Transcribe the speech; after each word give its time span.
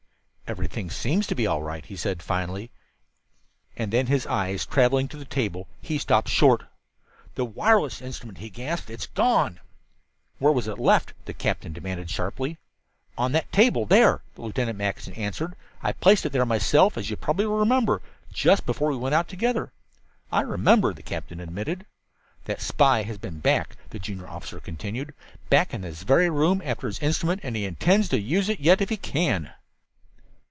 "Everything 0.53 0.89
seems 0.89 1.27
to 1.27 1.33
be 1.35 1.47
all 1.47 1.63
right," 1.63 1.85
he 1.85 1.95
said 1.95 2.21
finally; 2.21 2.71
and 3.77 3.89
then, 3.93 4.07
his 4.07 4.27
eyes 4.27 4.65
traveling 4.65 5.07
to 5.07 5.15
the 5.15 5.23
table, 5.23 5.69
he 5.81 5.97
stopped 5.97 6.27
short. 6.27 6.63
"The 7.35 7.45
wireless 7.45 8.01
instrument," 8.01 8.39
he 8.39 8.49
gasped. 8.49 8.89
"It's 8.89 9.05
gone!" 9.07 9.61
"Where 10.39 10.51
was 10.51 10.67
it 10.67 10.77
left?" 10.77 11.13
the 11.23 11.33
captain 11.33 11.71
demanded 11.71 12.09
sharply. 12.09 12.57
"On 13.17 13.31
that 13.31 13.49
table 13.53 13.85
there," 13.85 14.23
Lieutenant 14.35 14.77
Mackinson 14.77 15.13
answered. 15.13 15.55
"I 15.81 15.93
placed 15.93 16.25
it 16.25 16.33
there 16.33 16.45
myself, 16.45 16.97
as 16.97 17.09
you 17.09 17.15
probably 17.15 17.45
will 17.45 17.57
remember, 17.59 18.01
just 18.33 18.65
before 18.65 18.89
we 18.91 18.97
went 18.97 19.15
out 19.15 19.29
together." 19.29 19.71
"I 20.33 20.41
remember," 20.41 20.91
the 20.93 21.01
captain 21.01 21.39
admitted. 21.39 21.85
"That 22.43 22.59
spy 22.59 23.03
has 23.03 23.17
been 23.17 23.39
back," 23.39 23.77
the 23.91 23.99
junior 23.99 24.27
officer 24.27 24.59
continued. 24.59 25.13
"Back 25.49 25.73
in 25.73 25.79
this 25.79 26.03
very 26.03 26.29
room 26.29 26.61
after 26.65 26.87
his 26.87 26.99
instrument, 26.99 27.39
and 27.41 27.55
he 27.55 27.63
intends 27.63 28.09
to 28.09 28.19
use 28.19 28.49
it 28.49 28.59
yet 28.59 28.81
if 28.81 28.89
he 28.89 28.97
can!" 28.97 29.51